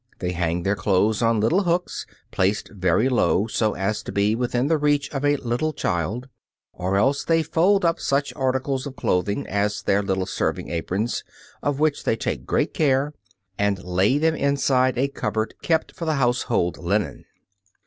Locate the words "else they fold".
6.97-7.85